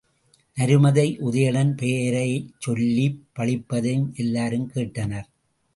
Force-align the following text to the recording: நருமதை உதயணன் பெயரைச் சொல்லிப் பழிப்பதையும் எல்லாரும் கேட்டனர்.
நருமதை 0.57 1.05
உதயணன் 1.21 1.73
பெயரைச் 1.75 2.49
சொல்லிப் 2.59 3.21
பழிப்பதையும் 3.39 4.11
எல்லாரும் 4.15 4.69
கேட்டனர். 4.75 5.29